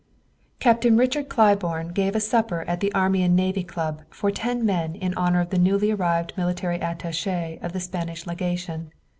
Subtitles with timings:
[0.57, 4.95] Captain Richard Claiborne gave a supper at the Army and Navy Club for ten men
[4.95, 8.91] in honor of the newly arrived military attaché of the Spanish legation.